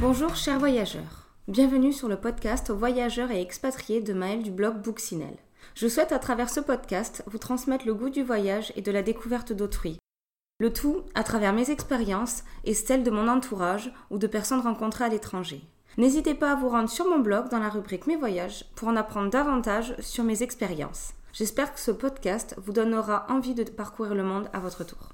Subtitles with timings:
[0.00, 1.28] Bonjour chers voyageurs.
[1.46, 5.36] Bienvenue sur le podcast voyageurs et expatriés de Maël du blog Booksinel.
[5.74, 9.02] Je souhaite à travers ce podcast vous transmettre le goût du voyage et de la
[9.02, 9.98] découverte d'autrui.
[10.58, 15.04] Le tout à travers mes expériences et celles de mon entourage ou de personnes rencontrées
[15.04, 15.60] à l'étranger.
[15.98, 18.96] N'hésitez pas à vous rendre sur mon blog dans la rubrique Mes voyages pour en
[18.96, 21.12] apprendre davantage sur mes expériences.
[21.34, 25.10] J'espère que ce podcast vous donnera envie de parcourir le monde à votre tour.